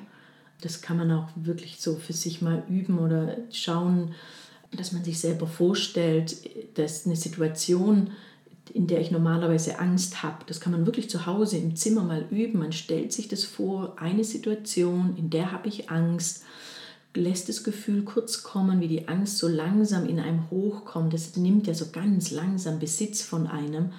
Das 0.61 0.81
kann 0.81 0.97
man 0.97 1.11
auch 1.13 1.29
wirklich 1.35 1.81
so 1.81 1.97
für 1.97 2.15
sich 2.15 2.41
mal 2.41 2.63
üben 2.69 2.99
oder 2.99 3.37
schauen, 3.51 4.15
dass 4.73 4.93
man 4.93 5.05
sich 5.05 5.19
selber 5.21 5.47
vorstellt, 5.47 6.37
dass 6.79 7.05
eine 7.05 7.17
Situation, 7.17 8.11
in 8.73 8.87
der 8.87 9.01
ich 9.01 9.11
normalerweise 9.11 9.79
Angst 9.79 10.23
habe, 10.23 10.45
das 10.47 10.61
kann 10.61 10.73
man 10.73 10.87
wirklich 10.87 11.11
zu 11.11 11.27
Hause 11.27 11.59
im 11.59 11.77
Zimmer 11.77 12.03
mal 12.03 12.25
üben. 12.31 12.59
Man 12.59 12.73
stellt 12.73 13.13
sich 13.13 13.29
das 13.29 13.45
vor, 13.45 13.97
eine 14.01 14.25
Situation, 14.25 15.15
in 15.19 15.29
der 15.29 15.53
habe 15.53 15.69
ich 15.69 15.91
Angst 15.91 16.45
lässt 17.15 17.49
das 17.49 17.63
Gefühl 17.63 18.03
kurz 18.03 18.43
kommen, 18.43 18.81
wie 18.81 18.89
die 18.89 19.09
Angst 19.09 19.39
so 19.39 19.49
langsam 19.49 20.07
in 20.07 20.19
einem 20.19 20.51
hochkommt. 20.51 21.15
Das 21.15 21.37
nimmt 21.37 21.67
ja 21.67 21.75
so 21.75 21.91
ganz 21.93 22.31
langsam 22.31 22.79
Besitz 22.79 23.23
von 23.23 23.47
einem. 23.47 23.93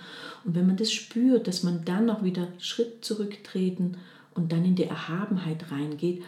Und 0.43 0.55
wenn 0.55 0.67
man 0.67 0.77
das 0.77 0.91
spürt, 0.91 1.47
dass 1.47 1.63
man 1.63 1.85
dann 1.85 2.09
auch 2.09 2.23
wieder 2.23 2.47
Schritt 2.59 3.05
zurücktreten 3.05 3.97
und 4.33 4.51
dann 4.51 4.65
in 4.65 4.75
die 4.75 4.83
Erhabenheit 4.83 5.71
reingeht. 5.71 6.23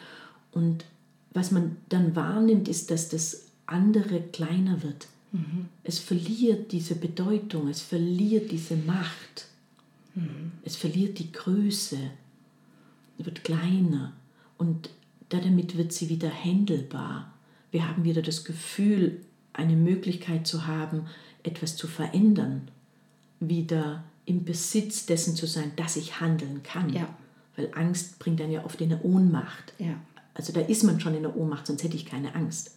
Und 0.51 0.85
was 1.33 1.51
man 1.51 1.75
dann 1.89 2.15
wahrnimmt, 2.15 2.67
ist, 2.67 2.89
dass 2.89 3.09
das 3.09 3.47
andere 3.65 4.21
kleiner 4.21 4.81
wird. 4.81 5.07
Mhm. 5.33 5.65
Es 5.83 5.99
verliert 5.99 6.71
diese 6.71 6.95
Bedeutung, 6.95 7.67
es 7.67 7.81
verliert 7.81 8.51
diese 8.51 8.77
Macht, 8.77 9.47
mhm. 10.15 10.53
es 10.63 10.77
verliert 10.77 11.19
die 11.19 11.31
Größe, 11.31 11.97
wird 13.17 13.43
kleiner. 13.43 14.13
Und 14.57 14.89
damit 15.29 15.77
wird 15.77 15.91
sie 15.91 16.09
wieder 16.09 16.29
händelbar. 16.29 17.33
Wir 17.71 17.87
haben 17.87 18.03
wieder 18.03 18.21
das 18.21 18.45
Gefühl, 18.45 19.21
eine 19.53 19.75
Möglichkeit 19.75 20.47
zu 20.47 20.67
haben, 20.67 21.07
etwas 21.43 21.75
zu 21.75 21.87
verändern, 21.87 22.69
wieder 23.39 24.03
im 24.25 24.45
Besitz 24.45 25.05
dessen 25.05 25.35
zu 25.35 25.45
sein, 25.47 25.71
dass 25.75 25.95
ich 25.95 26.19
handeln 26.19 26.63
kann. 26.63 26.91
Ja. 26.91 27.07
Weil 27.55 27.71
Angst 27.73 28.19
bringt 28.19 28.39
dann 28.39 28.51
ja 28.51 28.63
oft 28.65 28.79
in 28.81 28.91
eine 28.91 29.01
Ohnmacht. 29.01 29.73
Ja. 29.79 29.99
Also 30.33 30.53
da 30.53 30.61
ist 30.61 30.83
man 30.83 30.99
schon 30.99 31.15
in 31.15 31.23
der 31.23 31.35
Ohnmacht, 31.35 31.67
sonst 31.67 31.83
hätte 31.83 31.95
ich 31.95 32.05
keine 32.05 32.35
Angst. 32.35 32.71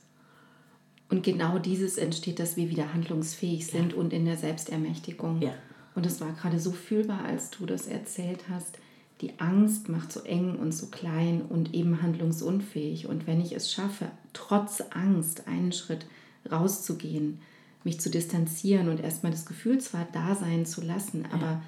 Und 1.09 1.25
genau 1.25 1.59
dieses 1.59 1.99
entsteht, 1.99 2.38
dass 2.38 2.57
wir 2.57 2.71
wieder 2.71 2.95
handlungsfähig 2.95 3.66
sind 3.66 3.92
ja. 3.92 3.99
und 3.99 4.12
in 4.12 4.25
der 4.25 4.37
Selbstermächtigung. 4.37 5.42
Ja. 5.42 5.54
Und 5.95 6.07
es 6.07 6.21
war 6.21 6.33
gerade 6.33 6.61
so 6.61 6.71
fühlbar, 6.71 7.25
als 7.25 7.50
du 7.50 7.66
das 7.66 7.88
erzählt 7.88 8.45
hast 8.49 8.78
die 9.21 9.39
Angst 9.39 9.89
macht 9.89 10.12
so 10.12 10.21
eng 10.21 10.57
und 10.57 10.73
so 10.73 10.87
klein 10.87 11.43
und 11.43 11.75
eben 11.75 12.03
handlungsunfähig. 12.03 13.07
Und 13.07 13.27
wenn 13.27 13.41
ich 13.41 13.53
es 13.53 13.71
schaffe, 13.71 14.11
trotz 14.33 14.83
Angst 14.91 15.47
einen 15.47 15.73
Schritt 15.73 16.07
rauszugehen, 16.50 17.41
mich 17.85 18.00
zu 18.00 18.11
distanzieren 18.11 18.89
und 18.89 19.00
erstmal 19.00 19.33
das 19.33 19.47
Gefühl 19.47 19.79
zwar 19.79 20.07
da 20.12 20.35
sein 20.35 20.67
zu 20.67 20.83
lassen, 20.83 21.27
aber 21.33 21.47
ja. 21.47 21.62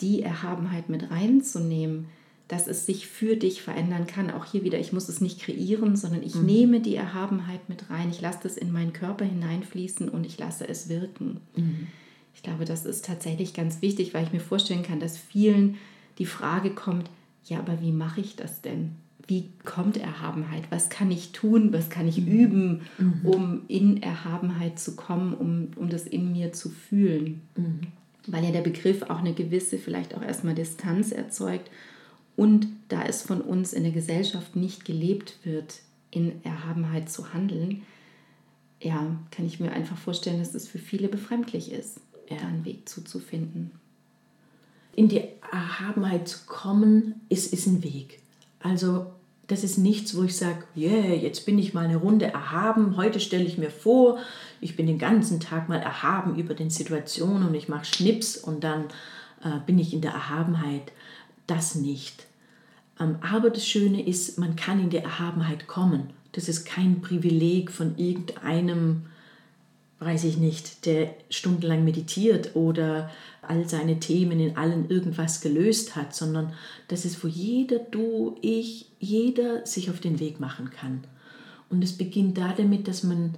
die 0.00 0.22
Erhabenheit 0.22 0.88
mit 0.88 1.10
reinzunehmen, 1.10 2.06
dass 2.48 2.66
es 2.66 2.86
sich 2.86 3.06
für 3.06 3.36
dich 3.36 3.62
verändern 3.62 4.06
kann. 4.06 4.30
Auch 4.30 4.44
hier 4.44 4.62
wieder, 4.62 4.78
ich 4.78 4.92
muss 4.92 5.08
es 5.08 5.20
nicht 5.20 5.40
kreieren, 5.40 5.96
sondern 5.96 6.22
ich 6.22 6.34
mhm. 6.34 6.46
nehme 6.46 6.80
die 6.80 6.94
Erhabenheit 6.94 7.68
mit 7.68 7.90
rein. 7.90 8.10
Ich 8.10 8.20
lasse 8.20 8.40
das 8.42 8.56
in 8.56 8.70
meinen 8.70 8.92
Körper 8.92 9.24
hineinfließen 9.24 10.08
und 10.08 10.26
ich 10.26 10.38
lasse 10.38 10.68
es 10.68 10.88
wirken. 10.88 11.40
Mhm. 11.56 11.86
Ich 12.34 12.42
glaube, 12.42 12.64
das 12.64 12.84
ist 12.84 13.04
tatsächlich 13.04 13.54
ganz 13.54 13.80
wichtig, 13.80 14.12
weil 14.12 14.24
ich 14.24 14.32
mir 14.32 14.40
vorstellen 14.40 14.82
kann, 14.82 15.00
dass 15.00 15.16
vielen 15.16 15.76
die 16.18 16.26
Frage 16.26 16.70
kommt, 16.70 17.10
ja, 17.44 17.58
aber 17.58 17.80
wie 17.80 17.92
mache 17.92 18.20
ich 18.20 18.36
das 18.36 18.62
denn? 18.62 18.92
Wie 19.26 19.50
kommt 19.64 19.96
Erhabenheit? 19.96 20.64
Was 20.70 20.90
kann 20.90 21.10
ich 21.10 21.32
tun? 21.32 21.72
Was 21.72 21.88
kann 21.88 22.06
ich 22.06 22.26
üben, 22.26 22.82
mhm. 22.98 23.20
um 23.24 23.62
in 23.68 24.02
Erhabenheit 24.02 24.78
zu 24.78 24.96
kommen, 24.96 25.34
um, 25.34 25.68
um 25.76 25.88
das 25.88 26.06
in 26.06 26.32
mir 26.32 26.52
zu 26.52 26.68
fühlen? 26.68 27.40
Mhm. 27.56 27.80
Weil 28.26 28.44
ja 28.44 28.52
der 28.52 28.60
Begriff 28.60 29.02
auch 29.02 29.18
eine 29.18 29.34
gewisse, 29.34 29.78
vielleicht 29.78 30.14
auch 30.14 30.22
erstmal 30.22 30.54
Distanz 30.54 31.12
erzeugt. 31.12 31.70
Und 32.36 32.66
da 32.88 33.02
es 33.04 33.22
von 33.22 33.40
uns 33.40 33.72
in 33.72 33.84
der 33.84 33.92
Gesellschaft 33.92 34.56
nicht 34.56 34.84
gelebt 34.84 35.38
wird, 35.44 35.80
in 36.10 36.44
Erhabenheit 36.44 37.10
zu 37.10 37.32
handeln, 37.32 37.82
ja, 38.80 39.16
kann 39.30 39.46
ich 39.46 39.60
mir 39.60 39.72
einfach 39.72 39.96
vorstellen, 39.96 40.38
dass 40.38 40.54
es 40.54 40.68
für 40.68 40.78
viele 40.78 41.08
befremdlich 41.08 41.72
ist, 41.72 42.00
ja. 42.28 42.36
da 42.36 42.48
einen 42.48 42.64
Weg 42.64 42.88
zuzufinden 42.88 43.70
in 44.96 45.08
die 45.08 45.22
Erhabenheit 45.50 46.28
zu 46.28 46.38
kommen, 46.46 47.20
ist, 47.28 47.52
ist 47.52 47.66
ein 47.66 47.82
Weg. 47.82 48.20
Also 48.60 49.06
das 49.46 49.62
ist 49.62 49.78
nichts, 49.78 50.16
wo 50.16 50.22
ich 50.22 50.36
sage, 50.36 50.64
yeah, 50.76 51.14
jetzt 51.14 51.44
bin 51.44 51.58
ich 51.58 51.74
mal 51.74 51.84
eine 51.84 51.96
Runde 51.96 52.26
erhaben, 52.26 52.96
heute 52.96 53.20
stelle 53.20 53.44
ich 53.44 53.58
mir 53.58 53.70
vor, 53.70 54.18
ich 54.60 54.76
bin 54.76 54.86
den 54.86 54.98
ganzen 54.98 55.38
Tag 55.38 55.68
mal 55.68 55.80
erhaben 55.80 56.36
über 56.36 56.54
den 56.54 56.70
Situationen 56.70 57.48
und 57.48 57.54
ich 57.54 57.68
mache 57.68 57.84
Schnips 57.84 58.36
und 58.36 58.64
dann 58.64 58.84
äh, 59.42 59.60
bin 59.66 59.78
ich 59.78 59.92
in 59.92 60.00
der 60.00 60.12
Erhabenheit. 60.12 60.92
Das 61.46 61.74
nicht. 61.74 62.26
Ähm, 62.98 63.16
aber 63.20 63.50
das 63.50 63.66
Schöne 63.66 64.06
ist, 64.06 64.38
man 64.38 64.56
kann 64.56 64.80
in 64.80 64.90
der 64.90 65.04
Erhabenheit 65.04 65.66
kommen. 65.66 66.10
Das 66.32 66.48
ist 66.48 66.64
kein 66.64 67.02
Privileg 67.02 67.70
von 67.70 67.98
irgendeinem 67.98 69.02
weiß 70.00 70.24
ich 70.24 70.36
nicht, 70.36 70.86
der 70.86 71.14
stundenlang 71.30 71.84
meditiert 71.84 72.56
oder 72.56 73.10
all 73.42 73.68
seine 73.68 74.00
Themen 74.00 74.40
in 74.40 74.56
allen 74.56 74.90
irgendwas 74.90 75.40
gelöst 75.40 75.96
hat, 75.96 76.14
sondern 76.14 76.52
das 76.88 77.04
ist, 77.04 77.22
wo 77.22 77.28
jeder, 77.28 77.78
du, 77.78 78.36
ich, 78.40 78.90
jeder 78.98 79.66
sich 79.66 79.90
auf 79.90 80.00
den 80.00 80.20
Weg 80.20 80.40
machen 80.40 80.70
kann. 80.70 81.04
Und 81.70 81.82
es 81.82 81.96
beginnt 81.96 82.38
da 82.38 82.52
damit, 82.56 82.88
dass 82.88 83.02
man 83.02 83.36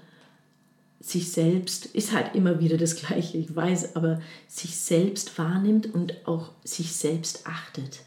sich 1.00 1.30
selbst, 1.30 1.86
ist 1.86 2.12
halt 2.12 2.34
immer 2.34 2.58
wieder 2.58 2.78
das 2.78 2.96
Gleiche, 2.96 3.38
ich 3.38 3.54
weiß, 3.54 3.94
aber 3.96 4.20
sich 4.48 4.76
selbst 4.76 5.38
wahrnimmt 5.38 5.94
und 5.94 6.26
auch 6.26 6.50
sich 6.64 6.92
selbst 6.92 7.46
achtet. 7.46 8.00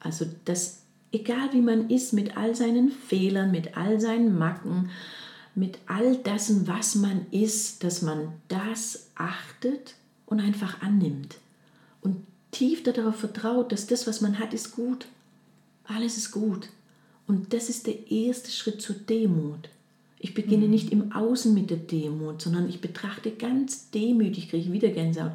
Also 0.00 0.26
das, 0.44 0.82
egal 1.12 1.52
wie 1.52 1.60
man 1.60 1.90
ist, 1.90 2.12
mit 2.12 2.36
all 2.36 2.54
seinen 2.54 2.90
Fehlern, 2.90 3.52
mit 3.52 3.76
all 3.76 4.00
seinen 4.00 4.36
Macken, 4.36 4.90
mit 5.54 5.78
all 5.86 6.16
dessen, 6.16 6.66
was 6.66 6.94
man 6.94 7.26
ist, 7.30 7.84
dass 7.84 8.02
man 8.02 8.32
das 8.48 9.08
achtet 9.14 9.94
und 10.26 10.40
einfach 10.40 10.82
annimmt 10.82 11.38
und 12.00 12.16
tief 12.50 12.82
darauf 12.82 13.16
vertraut, 13.16 13.72
dass 13.72 13.86
das, 13.86 14.06
was 14.06 14.20
man 14.20 14.38
hat, 14.38 14.54
ist 14.54 14.72
gut. 14.74 15.06
Alles 15.84 16.16
ist 16.16 16.30
gut. 16.30 16.68
Und 17.26 17.52
das 17.52 17.68
ist 17.68 17.86
der 17.86 18.10
erste 18.10 18.50
Schritt 18.50 18.82
zur 18.82 18.96
Demut. 18.96 19.68
Ich 20.18 20.34
beginne 20.34 20.64
mhm. 20.64 20.70
nicht 20.70 20.90
im 20.90 21.12
Außen 21.12 21.52
mit 21.52 21.70
der 21.70 21.78
Demut, 21.78 22.40
sondern 22.40 22.68
ich 22.68 22.80
betrachte 22.80 23.30
ganz 23.32 23.90
demütig, 23.90 24.48
kriege 24.48 24.64
ich 24.64 24.72
wieder 24.72 24.88
Gänsehaut, 24.88 25.32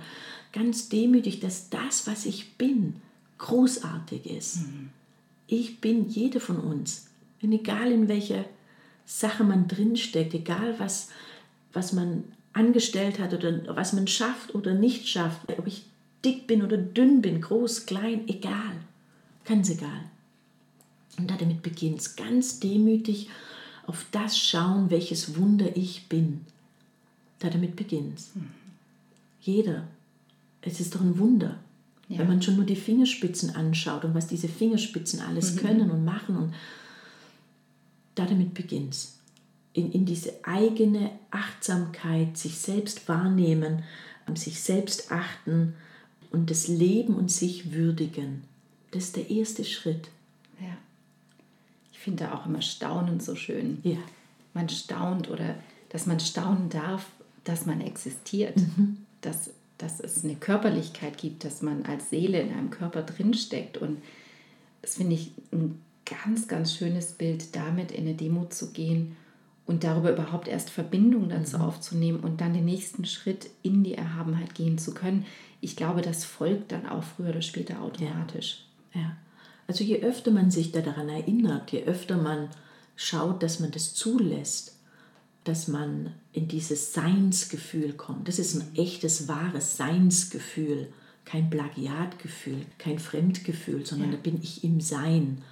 ganz 0.51 0.89
demütig, 0.89 1.39
dass 1.39 1.69
das, 1.69 2.07
was 2.07 2.25
ich 2.25 2.55
bin, 2.57 2.95
großartig 3.37 4.25
ist. 4.25 4.67
Mhm. 4.67 4.89
Ich 5.47 5.79
bin 5.79 6.07
jede 6.09 6.39
von 6.39 6.57
uns. 6.57 7.07
Und 7.41 7.51
egal 7.51 7.91
in 7.91 8.07
welcher 8.07 8.45
Sache 9.09 9.43
man 9.43 9.67
drinsteckt, 9.67 10.35
egal 10.35 10.75
was, 10.77 11.09
was 11.73 11.93
man 11.93 12.25
angestellt 12.53 13.17
hat 13.17 13.33
oder 13.33 13.75
was 13.75 13.91
man 13.91 14.05
schafft 14.05 14.53
oder 14.53 14.75
nicht 14.75 15.07
schafft, 15.07 15.41
ob 15.57 15.65
ich 15.65 15.83
dick 16.23 16.45
bin 16.45 16.61
oder 16.61 16.77
dünn 16.77 17.19
bin, 17.19 17.41
groß, 17.41 17.87
klein, 17.87 18.27
egal, 18.27 18.75
ganz 19.45 19.71
egal. 19.71 20.03
Und 21.17 21.31
damit 21.31 21.63
beginnt 21.63 22.01
es 22.01 22.15
ganz 22.15 22.59
demütig 22.59 23.29
auf 23.87 24.05
das 24.11 24.37
schauen, 24.37 24.91
welches 24.91 25.35
Wunder 25.35 25.75
ich 25.75 26.07
bin. 26.07 26.41
Da 27.39 27.49
damit 27.49 27.75
beginnt 27.75 28.19
es. 28.19 28.35
Mhm. 28.35 28.49
Jeder. 29.41 29.87
Es 30.61 30.79
ist 30.79 30.93
doch 30.93 31.01
ein 31.01 31.17
Wunder. 31.17 31.57
Ja. 32.09 32.19
Wenn 32.19 32.27
man 32.27 32.41
schon 32.43 32.57
nur 32.57 32.65
die 32.65 32.75
Fingerspitzen 32.75 33.55
anschaut 33.55 34.05
und 34.05 34.13
was 34.13 34.27
diese 34.27 34.47
Fingerspitzen 34.47 35.19
alles 35.19 35.55
mhm. 35.55 35.59
können 35.59 35.89
und 35.89 36.05
machen 36.05 36.37
und 36.37 36.53
damit 38.15 38.53
beginnt 38.53 38.93
es. 38.93 39.19
In, 39.73 39.91
in 39.91 40.05
diese 40.05 40.33
eigene 40.43 41.11
Achtsamkeit, 41.31 42.37
sich 42.37 42.57
selbst 42.57 43.07
wahrnehmen, 43.07 43.83
sich 44.35 44.61
selbst 44.61 45.11
achten 45.11 45.73
und 46.31 46.51
das 46.51 46.67
Leben 46.67 47.15
und 47.15 47.31
sich 47.31 47.71
würdigen. 47.71 48.43
Das 48.91 49.05
ist 49.05 49.15
der 49.15 49.29
erste 49.29 49.63
Schritt. 49.63 50.09
Ja. 50.59 50.77
Ich 51.91 51.99
finde 51.99 52.25
da 52.25 52.35
auch 52.35 52.45
immer 52.45 52.61
Staunen 52.61 53.19
so 53.19 53.35
schön. 53.35 53.79
Ja. 53.83 53.97
Man 54.53 54.69
staunt 54.69 55.29
oder 55.29 55.55
dass 55.89 56.05
man 56.05 56.19
staunen 56.19 56.69
darf, 56.69 57.07
dass 57.43 57.65
man 57.65 57.81
existiert. 57.81 58.57
Mhm. 58.57 58.97
Dass, 59.21 59.51
dass 59.77 59.99
es 59.99 60.23
eine 60.23 60.35
Körperlichkeit 60.35 61.17
gibt, 61.17 61.43
dass 61.43 61.61
man 61.61 61.85
als 61.85 62.09
Seele 62.09 62.39
in 62.41 62.53
einem 62.53 62.69
Körper 62.69 63.01
drinsteckt. 63.01 63.77
Und 63.77 64.01
das 64.81 64.95
finde 64.95 65.15
ich 65.15 65.31
ein 65.51 65.81
ganz, 66.23 66.47
ganz 66.47 66.75
schönes 66.75 67.13
Bild, 67.13 67.55
damit 67.55 67.91
in 67.91 68.07
eine 68.07 68.15
Demut 68.15 68.53
zu 68.53 68.71
gehen 68.71 69.15
und 69.65 69.83
darüber 69.83 70.11
überhaupt 70.11 70.47
erst 70.47 70.69
Verbindung 70.69 71.29
dazu 71.29 71.57
mhm. 71.57 71.63
aufzunehmen 71.63 72.19
und 72.21 72.41
dann 72.41 72.53
den 72.53 72.65
nächsten 72.65 73.05
Schritt 73.05 73.49
in 73.61 73.83
die 73.83 73.93
Erhabenheit 73.93 74.55
gehen 74.55 74.77
zu 74.77 74.93
können. 74.93 75.25
Ich 75.61 75.75
glaube, 75.75 76.01
das 76.01 76.25
folgt 76.25 76.71
dann 76.71 76.87
auch 76.87 77.03
früher 77.03 77.29
oder 77.29 77.41
später 77.41 77.81
automatisch. 77.81 78.65
Ja. 78.93 79.01
ja. 79.01 79.17
Also 79.67 79.83
je 79.83 80.01
öfter 80.01 80.31
man 80.31 80.49
sich 80.49 80.71
da 80.71 80.81
daran 80.81 81.09
erinnert, 81.09 81.71
je 81.71 81.83
öfter 81.83 82.17
man 82.17 82.49
schaut, 82.95 83.43
dass 83.43 83.59
man 83.59 83.69
das 83.69 83.93
zulässt, 83.93 84.75
dass 85.43 85.67
man 85.67 86.13
in 86.33 86.47
dieses 86.47 86.93
Seinsgefühl 86.93 87.93
kommt. 87.93 88.27
Das 88.27 88.39
ist 88.39 88.55
ein 88.55 88.75
echtes, 88.75 89.27
wahres 89.27 89.77
Seinsgefühl. 89.77 90.91
kein 91.25 91.51
Plagiatgefühl, 91.51 92.65
kein 92.79 92.97
Fremdgefühl, 92.97 93.85
sondern 93.85 94.09
ja. 94.09 94.17
da 94.17 94.21
bin 94.23 94.39
ich 94.41 94.63
im 94.63 94.81
Sein. 94.81 95.43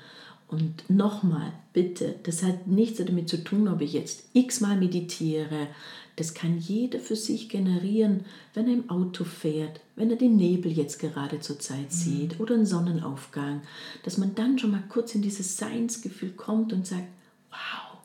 Und 0.48 0.90
nochmal, 0.90 1.52
bitte, 1.74 2.16
das 2.24 2.42
hat 2.42 2.68
nichts 2.68 3.04
damit 3.04 3.28
zu 3.28 3.44
tun, 3.44 3.68
ob 3.68 3.82
ich 3.82 3.94
jetzt 3.94 4.24
x-mal 4.34 4.78
meditiere. 4.78 5.68
Das 6.16 6.34
kann 6.34 6.58
jeder 6.58 7.00
für 7.00 7.18
sich 7.18 7.50
generieren, 7.50 8.22
wenn 8.54 8.68
er 8.68 8.74
im 8.74 8.90
Auto 8.90 9.24
fährt, 9.24 9.82
wenn 9.96 10.10
er 10.10 10.16
den 10.16 10.38
Nebel 10.38 10.72
jetzt 10.72 11.00
gerade 11.00 11.42
zur 11.42 11.60
Zeit 11.60 11.92
mhm. 11.92 11.96
sieht 11.96 12.40
oder 12.40 12.56
einen 12.56 12.66
Sonnenaufgang, 12.66 13.62
dass 14.04 14.18
man 14.18 14.36
dann 14.36 14.58
schon 14.58 14.72
mal 14.72 14.84
kurz 14.90 15.14
in 15.16 15.22
dieses 15.22 15.58
Seinsgefühl 15.58 16.32
kommt 16.32 16.72
und 16.72 16.88
sagt, 16.88 17.08
wow, 17.52 18.00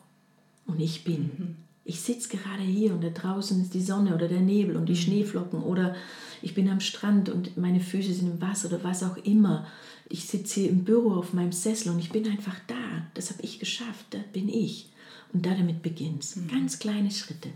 und 0.67 0.79
ich 0.79 1.03
bin. 1.03 1.21
Mhm. 1.21 1.55
Ich 1.85 2.01
sitze 2.01 2.29
gerade 2.29 2.61
hier 2.61 2.93
und 2.93 3.03
da 3.03 3.09
draußen 3.09 3.61
ist 3.61 3.73
die 3.73 3.81
Sonne 3.81 4.13
oder 4.13 4.27
der 4.27 4.41
Nebel 4.41 4.75
und 4.75 4.87
die 4.87 4.93
mhm. 4.93 4.97
Schneeflocken 4.97 5.63
oder 5.63 5.95
ich 6.41 6.53
bin 6.53 6.69
am 6.69 6.81
Strand 6.81 7.29
und 7.29 7.57
meine 7.57 7.79
Füße 7.79 8.13
sind 8.13 8.29
im 8.29 8.41
Wasser 8.41 8.67
oder 8.67 8.83
was 8.83 9.01
auch 9.01 9.17
immer. 9.17 9.65
Ich 10.09 10.25
sitze 10.25 10.61
hier 10.61 10.69
im 10.69 10.83
Büro 10.83 11.11
auf 11.13 11.33
meinem 11.33 11.51
Sessel 11.51 11.91
und 11.91 11.99
ich 11.99 12.11
bin 12.11 12.27
einfach 12.27 12.59
da. 12.67 13.07
Das 13.13 13.31
habe 13.31 13.41
ich 13.41 13.59
geschafft, 13.59 14.05
da 14.11 14.19
bin 14.31 14.49
ich. 14.49 14.89
Und 15.33 15.45
da 15.45 15.55
damit 15.55 15.81
beginnt 15.81 16.23
es. 16.23 16.35
Mhm. 16.35 16.47
Ganz 16.47 16.79
kleine 16.79 17.11
Schritte. 17.11 17.49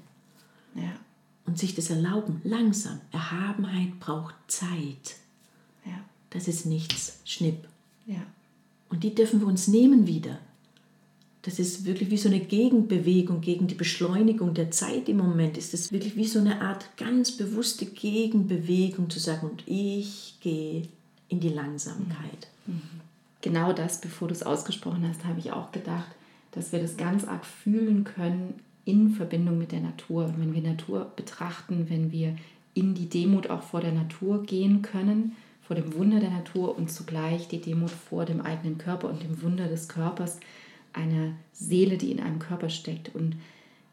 Ja. 0.75 0.99
Und 1.45 1.59
sich 1.59 1.75
das 1.75 1.89
erlauben, 1.89 2.41
langsam. 2.43 2.99
Erhabenheit 3.11 3.99
braucht 3.99 4.35
Zeit. 4.47 5.15
Ja. 5.85 6.03
Das 6.31 6.47
ist 6.47 6.65
nichts, 6.65 7.19
Schnipp. 7.23 7.67
Ja. 8.05 8.25
Und 8.89 9.03
die 9.03 9.13
dürfen 9.13 9.39
wir 9.39 9.47
uns 9.47 9.67
nehmen 9.67 10.07
wieder. 10.07 10.39
Das 11.43 11.59
ist 11.59 11.85
wirklich 11.85 12.09
wie 12.09 12.17
so 12.17 12.27
eine 12.27 12.41
Gegenbewegung 12.41 13.39
gegen 13.39 13.67
die 13.67 13.75
Beschleunigung 13.75 14.53
der 14.53 14.71
Zeit 14.71 15.07
im 15.07 15.17
Moment. 15.17 15.57
Ist 15.57 15.73
es 15.73 15.93
wirklich 15.93 16.17
wie 16.17 16.27
so 16.27 16.39
eine 16.39 16.61
Art 16.61 16.97
ganz 16.97 17.31
bewusste 17.31 17.85
Gegenbewegung 17.85 19.09
zu 19.09 19.19
sagen, 19.19 19.49
und 19.49 19.63
ich 19.65 20.35
gehe 20.41 20.89
in 21.29 21.39
die 21.39 21.49
Langsamkeit. 21.49 22.47
Mhm. 22.65 22.75
Mhm. 22.75 22.81
Genau 23.41 23.73
das, 23.73 24.01
bevor 24.01 24.27
du 24.27 24.33
es 24.33 24.43
ausgesprochen 24.43 25.07
hast, 25.07 25.25
habe 25.25 25.39
ich 25.39 25.51
auch 25.51 25.71
gedacht, 25.71 26.09
dass 26.51 26.71
wir 26.71 26.79
das 26.79 26.97
ganz 26.97 27.25
arg 27.25 27.45
fühlen 27.45 28.03
können 28.03 28.55
in 28.85 29.11
Verbindung 29.11 29.57
mit 29.57 29.71
der 29.71 29.81
Natur. 29.81 30.33
Wenn 30.37 30.53
wir 30.53 30.61
Natur 30.61 31.11
betrachten, 31.15 31.87
wenn 31.89 32.11
wir 32.11 32.35
in 32.73 32.95
die 32.95 33.09
Demut 33.09 33.49
auch 33.49 33.61
vor 33.61 33.81
der 33.81 33.91
Natur 33.91 34.43
gehen 34.43 34.81
können, 34.81 35.35
vor 35.61 35.75
dem 35.75 35.93
Wunder 35.95 36.19
der 36.19 36.29
Natur 36.29 36.77
und 36.77 36.89
zugleich 36.89 37.47
die 37.47 37.59
Demut 37.59 37.89
vor 37.91 38.25
dem 38.25 38.41
eigenen 38.41 38.77
Körper 38.77 39.09
und 39.09 39.21
dem 39.21 39.41
Wunder 39.41 39.67
des 39.67 39.89
Körpers, 39.89 40.39
einer 40.93 41.33
Seele, 41.51 41.97
die 41.97 42.11
in 42.11 42.21
einem 42.21 42.39
Körper 42.39 42.69
steckt. 42.69 43.13
Und 43.13 43.35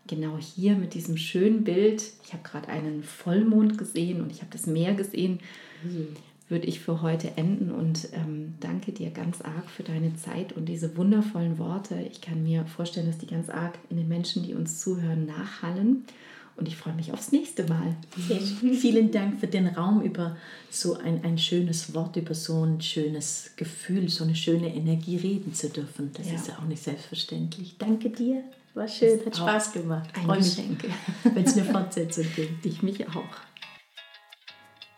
genau 0.07 0.38
hier 0.38 0.76
mit 0.76 0.95
diesem 0.95 1.17
schönen 1.17 1.64
Bild, 1.64 2.03
ich 2.25 2.33
habe 2.33 2.45
gerade 2.45 2.69
einen 2.69 3.03
Vollmond 3.03 3.76
gesehen 3.76 4.21
und 4.23 4.31
ich 4.31 4.41
habe 4.41 4.53
das 4.53 4.67
Meer 4.67 4.95
gesehen, 4.95 5.41
mhm. 5.83 6.09
Würde 6.49 6.67
ich 6.67 6.81
für 6.81 7.01
heute 7.01 7.37
enden 7.37 7.71
und 7.71 8.09
ähm, 8.13 8.55
danke 8.61 8.93
dir 8.93 9.11
ganz 9.11 9.41
arg 9.41 9.71
für 9.71 9.83
deine 9.83 10.15
Zeit 10.17 10.53
und 10.53 10.67
diese 10.67 10.97
wundervollen 10.97 11.59
Worte. 11.59 11.97
Ich 12.11 12.21
kann 12.21 12.43
mir 12.43 12.67
vorstellen, 12.67 13.07
dass 13.07 13.19
die 13.19 13.27
ganz 13.27 13.49
arg 13.49 13.79
in 13.89 13.97
den 13.97 14.09
Menschen, 14.09 14.43
die 14.43 14.55
uns 14.55 14.81
zuhören, 14.81 15.25
nachhallen. 15.27 16.05
Und 16.57 16.69
ich 16.69 16.77
freue 16.77 16.95
mich 16.95 17.13
aufs 17.13 17.33
nächste 17.33 17.67
Mal. 17.67 17.97
Vielen 18.81 19.11
Dank 19.11 19.41
für 19.41 19.49
den 19.49 19.67
Raum 19.67 20.03
über 20.03 20.37
so 20.71 20.95
ein, 20.95 21.25
ein 21.25 21.37
schönes 21.37 21.95
Wort, 21.95 22.17
über 22.17 22.35
so 22.35 22.65
ein 22.65 22.81
schönes 22.81 23.51
Gefühl, 23.57 24.09
so 24.09 24.23
eine 24.23 24.37
schöne 24.37 24.73
Energie 24.73 25.17
reden 25.17 25.53
zu 25.53 25.69
dürfen. 25.69 26.11
Das 26.15 26.29
ja. 26.29 26.35
ist 26.35 26.49
ja 26.49 26.59
auch 26.59 26.69
nicht 26.69 26.83
selbstverständlich. 26.83 27.77
Danke 27.79 28.11
dir. 28.11 28.45
War 28.75 28.87
schön, 28.87 29.25
hat 29.25 29.37
Spaß 29.37 29.73
gemacht. 29.73 30.11
Ein 30.15 30.25
Freue 30.25 30.39
mich, 30.39 30.59
wenn 31.23 31.45
es 31.45 31.57
eine 31.57 31.65
Fortsetzung 31.65 32.27
gibt. 32.37 32.65
Ich 32.67 32.83
mich 32.83 33.09
auch. 33.09 33.25